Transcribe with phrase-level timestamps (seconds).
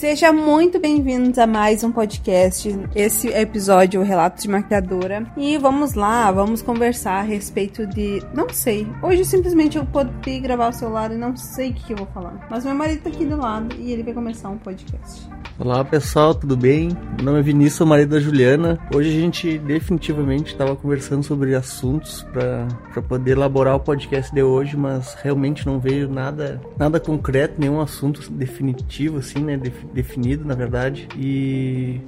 [0.00, 2.74] Seja muito bem-vindos a mais um podcast.
[2.94, 5.30] Esse episódio é o Relato de Maquiadora.
[5.36, 8.22] E vamos lá, vamos conversar a respeito de.
[8.34, 8.86] Não sei.
[9.02, 12.06] Hoje simplesmente eu poder gravar o celular e não sei o que, que eu vou
[12.06, 12.48] falar.
[12.50, 15.28] Mas meu marido tá aqui do lado e ele vai começar um podcast.
[15.58, 16.88] Olá pessoal, tudo bem?
[17.16, 18.78] Meu nome é Vinícius, sou marido da Juliana.
[18.94, 24.74] Hoje a gente definitivamente estava conversando sobre assuntos para poder elaborar o podcast de hoje,
[24.78, 29.60] mas realmente não veio nada nada concreto, nenhum assunto definitivo assim, né?
[29.92, 31.08] Definido, na verdade.
[31.16, 32.00] E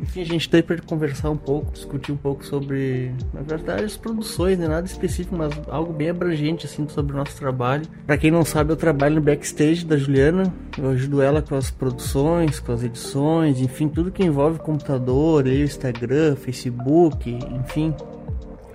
[0.00, 3.96] enfim, a gente tem para conversar um pouco, discutir um pouco sobre, na verdade, as
[3.96, 4.68] produções, né?
[4.68, 7.86] nada específico, mas algo bem abrangente assim sobre o nosso trabalho.
[8.06, 10.52] Para quem não sabe, eu trabalho no backstage da Juliana.
[10.76, 16.36] Eu ajudo ela com as produções, com as edições, enfim, tudo que envolve computador, Instagram,
[16.36, 17.94] Facebook, enfim,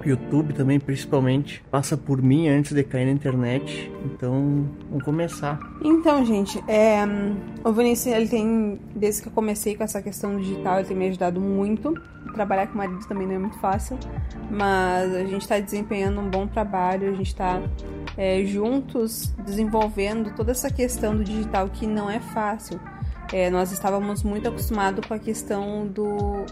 [0.07, 3.91] YouTube também, principalmente, passa por mim antes de cair na internet.
[4.05, 5.59] Então, vamos começar.
[5.83, 7.01] Então, gente, é,
[7.63, 11.07] o Vinícius, ele tem, desde que eu comecei com essa questão digital, ele tem me
[11.07, 11.93] ajudado muito.
[12.33, 13.97] Trabalhar com marido também não é muito fácil,
[14.49, 17.61] mas a gente está desempenhando um bom trabalho, a gente está
[18.17, 22.79] é, juntos desenvolvendo toda essa questão do digital que não é fácil.
[23.33, 26.45] É, nós estávamos muito acostumados com a questão do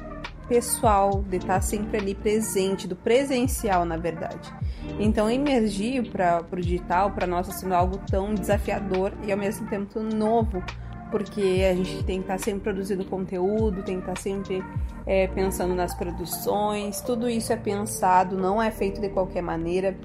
[0.49, 4.51] pessoal, de estar sempre ali presente, do presencial, na verdade.
[4.99, 9.67] Então, emergir para o digital, para nós, está sendo algo tão desafiador e ao mesmo
[9.67, 10.63] tempo novo,
[11.11, 14.63] porque a gente tem que estar sempre produzindo conteúdo, tem que estar sempre
[15.05, 19.95] é, pensando nas produções, tudo isso é pensado, não é feito de qualquer maneira.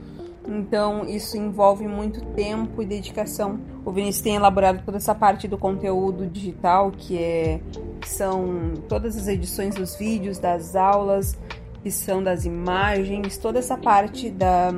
[0.47, 3.59] Então, isso envolve muito tempo e dedicação.
[3.85, 7.61] O Vinícius tem elaborado toda essa parte do conteúdo digital, que é
[8.05, 11.39] são todas as edições dos vídeos, das aulas,
[11.83, 14.73] que são das imagens, toda essa parte da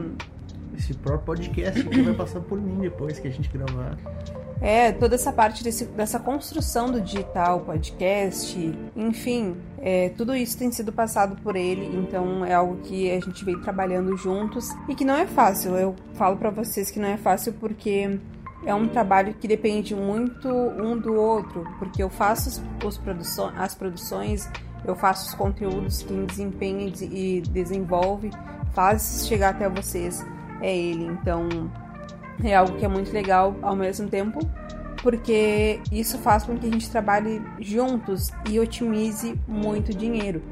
[0.77, 3.97] esse próprio podcast que vai passar por mim depois que a gente gravar.
[4.61, 8.57] É, toda essa parte desse, dessa construção do digital, podcast,
[8.97, 13.45] enfim, é, tudo isso tem sido passado por ele, então é algo que a gente
[13.45, 15.77] veio trabalhando juntos e que não é fácil.
[15.77, 18.19] Eu falo para vocês que não é fácil porque
[18.65, 23.75] é um trabalho que depende muito um do outro, porque eu faço os produço as
[23.75, 24.49] produções,
[24.87, 28.31] eu faço os conteúdos, quem desempenha e desenvolve,
[28.73, 30.25] faz chegar até vocês
[30.61, 31.05] é ele.
[31.05, 31.49] Então
[32.43, 34.39] é algo que é muito legal ao mesmo tempo,
[35.03, 40.43] porque isso faz com que a gente trabalhe juntos e otimize muito dinheiro.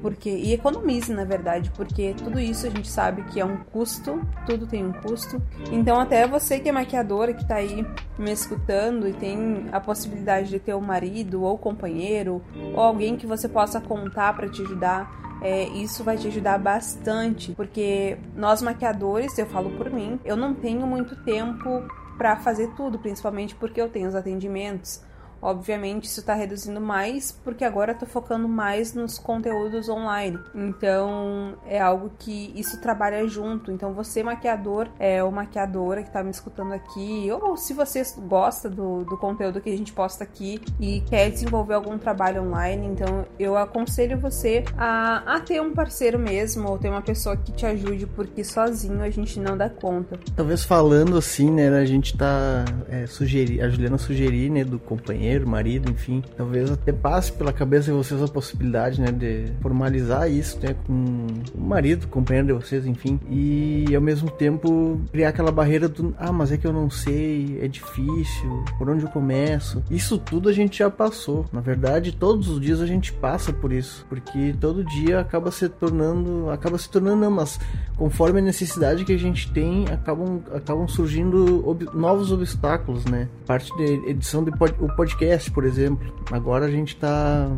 [0.00, 4.20] Porque, e economize, na verdade, porque tudo isso a gente sabe que é um custo,
[4.46, 5.40] tudo tem um custo.
[5.72, 7.86] Então, até você que é maquiadora, que está aí
[8.18, 12.42] me escutando e tem a possibilidade de ter um marido ou companheiro,
[12.74, 17.52] ou alguém que você possa contar para te ajudar, é, isso vai te ajudar bastante,
[17.52, 21.82] porque nós maquiadores, eu falo por mim, eu não tenho muito tempo
[22.16, 25.02] para fazer tudo, principalmente porque eu tenho os atendimentos.
[25.44, 30.38] Obviamente, isso está reduzindo mais porque agora estou focando mais nos conteúdos online.
[30.54, 33.70] Então, é algo que isso trabalha junto.
[33.70, 38.70] Então, você, maquiador, é ou maquiadora que está me escutando aqui, ou se você gosta
[38.70, 43.26] do, do conteúdo que a gente posta aqui e quer desenvolver algum trabalho online, então
[43.38, 47.66] eu aconselho você a, a ter um parceiro mesmo, ou ter uma pessoa que te
[47.66, 50.18] ajude, porque sozinho a gente não dá conta.
[50.34, 55.33] Talvez falando assim, né, a gente tá é, sugerir, a Juliana sugerir, né, do companheiro
[55.34, 56.22] companheiro, marido, enfim.
[56.36, 61.26] Talvez até passe pela cabeça de vocês a possibilidade, né, de formalizar isso, né, com
[61.54, 63.18] o marido, companheiro de vocês, enfim.
[63.28, 67.58] E ao mesmo tempo criar aquela barreira do, ah, mas é que eu não sei,
[67.60, 69.82] é difícil, por onde eu começo?
[69.90, 71.46] Isso tudo a gente já passou.
[71.52, 75.68] Na verdade, todos os dias a gente passa por isso, porque todo dia acaba se
[75.68, 77.58] tornando, acaba se tornando, não, mas
[77.96, 83.28] conforme a necessidade que a gente tem, acabam, acabam surgindo ob novos obstáculos, né?
[83.46, 86.12] Parte de edição do podcast podcast, por exemplo.
[86.30, 87.48] Agora a gente está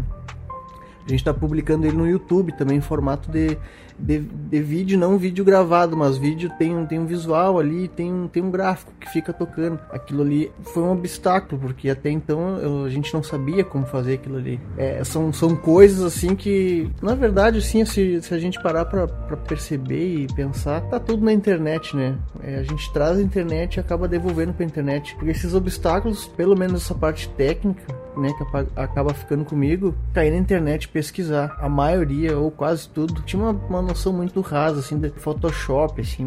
[1.04, 3.56] a gente está publicando ele no YouTube também em formato de,
[3.98, 8.42] de, de, vídeo, não vídeo gravado, mas vídeo tem, tem um visual ali, tem, tem
[8.42, 9.78] um gráfico que fica tocando.
[9.90, 14.14] Aquilo ali foi um obstáculo, porque até então eu, a gente não sabia como fazer
[14.14, 14.60] aquilo ali.
[14.76, 19.06] É, são, são coisas assim que, na verdade, assim, se, se a gente parar para
[19.36, 22.16] perceber e pensar, tá tudo na internet, né?
[22.42, 25.14] É, a gente traz a internet e acaba devolvendo para a internet.
[25.16, 30.38] Porque esses obstáculos, pelo menos essa parte técnica, né, que acaba ficando comigo, cair na
[30.38, 31.56] internet pesquisar.
[31.60, 36.26] A maioria, ou quase tudo, tinha uma, uma noção muito rasa, assim, de Photoshop, assim,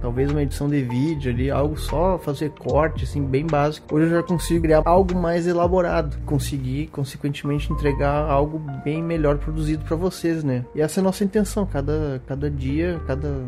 [0.00, 3.94] talvez uma edição de vídeo ali, algo só fazer corte, assim, bem básico.
[3.94, 9.84] Hoje eu já consigo criar algo mais elaborado, conseguir, consequentemente, entregar algo bem melhor produzido
[9.84, 10.64] para vocês, né?
[10.74, 13.42] E essa é a nossa intenção, cada, cada dia, cada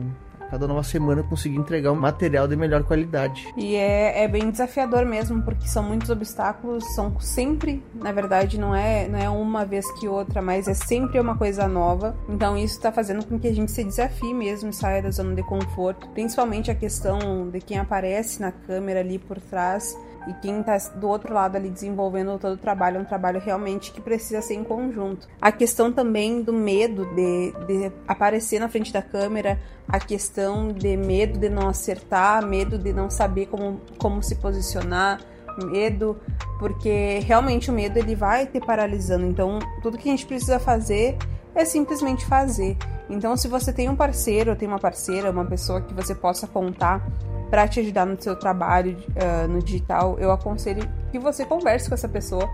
[0.51, 3.49] cada nova semana conseguir entregar um material de melhor qualidade.
[3.57, 8.75] E é, é bem desafiador mesmo, porque são muitos obstáculos, são sempre, na verdade, não
[8.75, 12.17] é, não é uma vez que outra, mas é sempre uma coisa nova.
[12.29, 15.43] Então isso está fazendo com que a gente se desafie mesmo, saia da zona de
[15.43, 19.97] conforto, principalmente a questão de quem aparece na câmera ali por trás
[20.29, 23.91] e quem está do outro lado ali desenvolvendo todo o trabalho é um trabalho realmente
[23.91, 25.27] que precisa ser em conjunto.
[25.41, 29.59] A questão também do medo de, de aparecer na frente da câmera,
[29.89, 35.21] a questão de medo de não acertar, medo de não saber como, como se posicionar,
[35.65, 36.21] medo,
[36.59, 39.25] porque realmente o medo ele vai te paralisando.
[39.25, 41.17] Então, tudo que a gente precisa fazer
[41.55, 42.77] é simplesmente fazer.
[43.09, 47.03] Então, se você tem um parceiro, tem uma parceira, uma pessoa que você possa contar
[47.51, 51.95] para te ajudar no seu trabalho uh, no digital, eu aconselho que você converse com
[51.95, 52.49] essa pessoa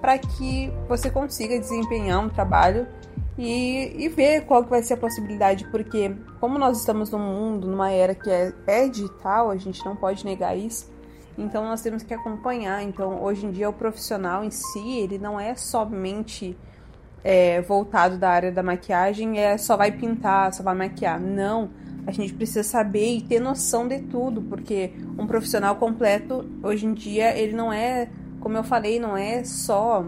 [0.00, 2.86] para que você consiga desempenhar um trabalho
[3.38, 7.66] e, e, ver qual que vai ser a possibilidade, porque como nós estamos num mundo,
[7.68, 10.90] numa era que é, é digital, a gente não pode negar isso,
[11.38, 12.82] então nós temos que acompanhar.
[12.82, 16.56] Então hoje em dia o profissional em si, ele não é somente
[17.24, 21.20] é, voltado da área da maquiagem, é só vai pintar, só vai maquiar.
[21.20, 21.70] Não,
[22.06, 26.94] a gente precisa saber e ter noção de tudo, porque um profissional completo, hoje em
[26.94, 28.08] dia, ele não é,
[28.40, 30.06] como eu falei, não é só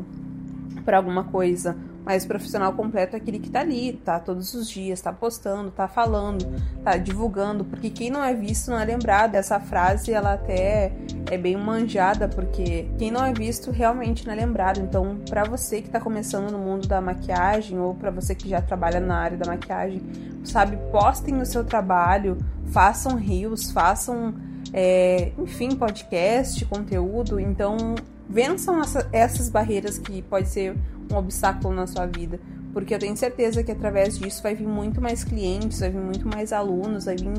[0.84, 1.76] para alguma coisa.
[2.04, 5.70] Mas o profissional completo é aquele que tá ali, tá todos os dias, tá postando,
[5.70, 6.44] tá falando,
[6.82, 9.36] tá divulgando, porque quem não é visto não é lembrado.
[9.36, 10.92] Essa frase, ela até
[11.30, 14.80] é bem manjada, porque quem não é visto realmente não é lembrado.
[14.80, 18.60] Então, para você que tá começando no mundo da maquiagem, ou para você que já
[18.60, 20.02] trabalha na área da maquiagem,
[20.44, 22.36] sabe, postem o seu trabalho,
[22.72, 24.34] façam rios, façam,
[24.72, 27.38] é, enfim, podcast, conteúdo.
[27.38, 27.94] Então,
[28.28, 30.74] vençam essa, essas barreiras que pode ser
[31.14, 32.40] um obstáculo na sua vida.
[32.72, 36.26] Porque eu tenho certeza que através disso vai vir muito mais clientes, vai vir muito
[36.26, 37.34] mais alunos, vai vir,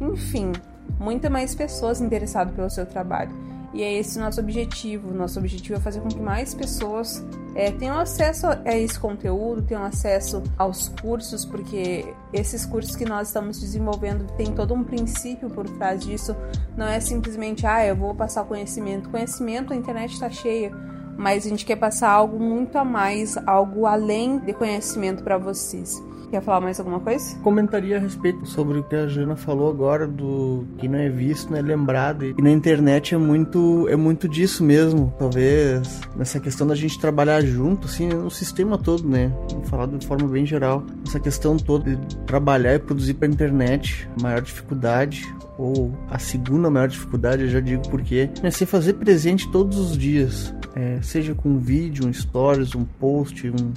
[0.00, 0.52] enfim,
[0.98, 3.32] muita mais pessoas interessadas pelo seu trabalho.
[3.76, 5.12] E é esse o nosso objetivo.
[5.12, 7.22] Nosso objetivo é fazer com que mais pessoas
[7.54, 13.28] é, tenham acesso a esse conteúdo, tenham acesso aos cursos, porque esses cursos que nós
[13.28, 16.34] estamos desenvolvendo tem todo um princípio por trás disso.
[16.74, 19.10] Não é simplesmente, ah, eu vou passar conhecimento.
[19.10, 20.72] Conhecimento, a internet está cheia
[21.16, 26.02] mas a gente quer passar algo muito a mais, algo além de conhecimento para vocês.
[26.30, 27.36] Quer falar mais alguma coisa?
[27.38, 31.50] Comentaria a respeito sobre o que a Jana falou agora do que não é visto,
[31.50, 32.24] não é lembrado.
[32.24, 35.14] E na internet é muito é muito disso mesmo.
[35.18, 39.32] Talvez nessa questão da gente trabalhar junto, assim, no sistema todo, né?
[39.52, 40.84] Vou falar de forma bem geral.
[41.06, 45.24] Essa questão toda de trabalhar e produzir para internet, maior dificuldade
[45.58, 49.96] ou a segunda maior dificuldade, eu já digo porque, é se fazer presente todos os
[49.96, 53.72] dias, é, seja com um vídeo, um stories, um post, um,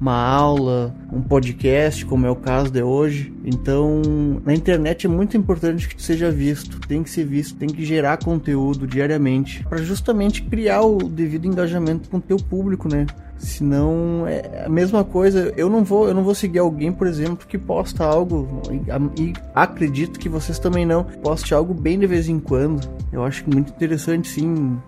[0.00, 3.32] uma aula, um podcast, como é o caso de hoje.
[3.44, 4.02] Então,
[4.44, 8.18] na internet é muito importante que seja visto, tem que ser visto, tem que gerar
[8.18, 13.06] conteúdo diariamente para justamente criar o devido engajamento com o teu público, né?
[13.38, 15.52] Senão é a mesma coisa.
[15.56, 19.32] Eu não vou, eu não vou seguir alguém, por exemplo, que posta algo e, e
[19.54, 22.88] acredito que vocês também não poste algo bem de vez em quando.
[23.12, 24.78] Eu acho muito interessante, sim,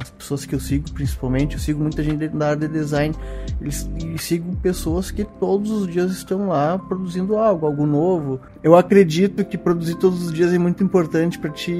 [0.00, 3.14] as pessoas que eu sigo, principalmente, eu sigo muita gente da área de design
[3.60, 8.40] eles, e sigo pessoas que todos os dias estão lá produzindo algo, algo novo.
[8.62, 11.72] Eu acredito que produzir todos os dias é muito importante para te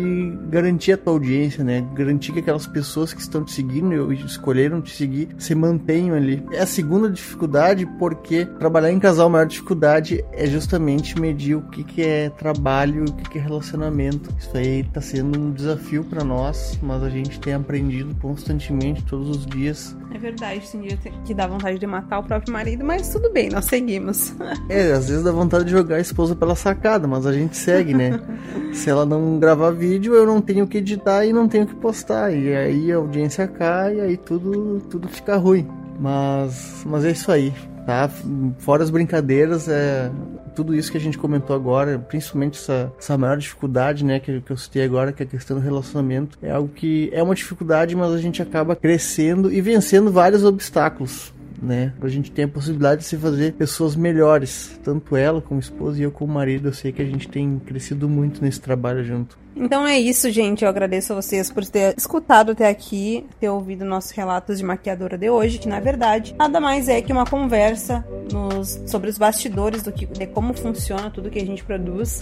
[0.48, 1.86] garantir a tua audiência, né?
[1.94, 5.54] Garantir que aquelas pessoas que estão te seguindo e escolheram te seguir se
[5.92, 6.42] desempenho ali.
[6.50, 11.62] É a segunda dificuldade, porque trabalhar em casal, a maior dificuldade é justamente medir o
[11.62, 14.34] que, que é trabalho e o que, que é relacionamento.
[14.38, 19.28] Isso aí tá sendo um desafio para nós, mas a gente tem aprendido constantemente, todos
[19.28, 19.96] os dias.
[20.14, 23.48] É verdade, tem dia que dá vontade de matar o próprio marido, mas tudo bem,
[23.48, 24.34] nós seguimos.
[24.68, 27.94] é, às vezes dá vontade de jogar a esposa pela sacada, mas a gente segue,
[27.94, 28.20] né?
[28.72, 32.32] Se ela não gravar vídeo, eu não tenho que editar e não tenho que postar.
[32.32, 35.81] E aí a audiência cai e aí tudo, tudo fica ruim.
[35.98, 37.52] Mas, mas é isso aí,
[37.86, 38.10] tá?
[38.58, 40.10] Fora as brincadeiras, é
[40.54, 44.50] tudo isso que a gente comentou agora, principalmente essa, essa maior dificuldade, né, que, que
[44.50, 47.96] eu citei agora, que é a questão do relacionamento, é algo que é uma dificuldade,
[47.96, 51.32] mas a gente acaba crescendo e vencendo vários obstáculos
[51.62, 51.92] né?
[52.02, 56.02] A gente tem a possibilidade de se fazer pessoas melhores, tanto ela como esposa e
[56.02, 56.68] eu como marido.
[56.68, 59.38] Eu sei que a gente tem crescido muito nesse trabalho junto.
[59.54, 60.64] Então é isso, gente.
[60.64, 65.18] Eu agradeço a vocês por ter escutado até aqui, ter ouvido nossos relatos de maquiadora
[65.18, 69.82] de hoje, que na verdade nada mais é que uma conversa nos, sobre os bastidores
[69.82, 72.18] do que, de como funciona tudo que a gente produz.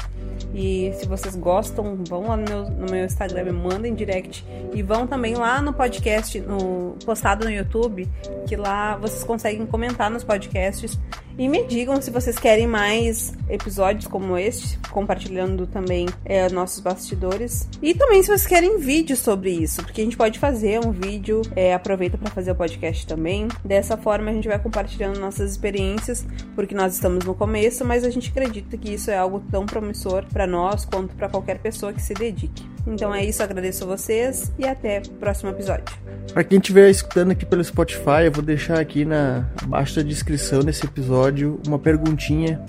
[0.55, 4.45] E se vocês gostam, vão lá no meu, no meu Instagram, me mandem direct.
[4.75, 8.09] E vão também lá no podcast, no, postado no YouTube,
[8.47, 10.99] que lá vocês conseguem comentar nos podcasts
[11.41, 17.67] E me digam se vocês querem mais episódios como este, compartilhando também é, nossos bastidores.
[17.81, 21.41] E também se vocês querem vídeos sobre isso, porque a gente pode fazer um vídeo,
[21.57, 23.49] é, aproveita para fazer o podcast também.
[23.65, 28.11] Dessa forma a gente vai compartilhando nossas experiências, porque nós estamos no começo, mas a
[28.11, 32.03] gente acredita que isso é algo tão promissor para nós quanto para qualquer pessoa que
[32.03, 32.70] se dedique.
[32.87, 35.85] Então é isso, agradeço a vocês e até o próximo episódio.
[36.33, 40.61] Para quem estiver escutando aqui pelo Spotify, eu vou deixar aqui na abaixo da descrição
[40.61, 42.61] desse episódio uma perguntinha.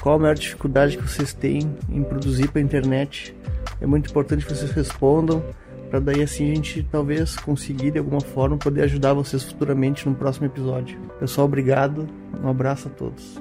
[0.00, 3.34] Qual a maior dificuldade que vocês têm em produzir para a internet?
[3.80, 5.42] É muito importante que vocês respondam,
[5.90, 10.14] para daí assim a gente talvez conseguir de alguma forma poder ajudar vocês futuramente no
[10.14, 10.98] próximo episódio.
[11.20, 12.08] Pessoal, obrigado.
[12.42, 13.40] Um abraço a todos.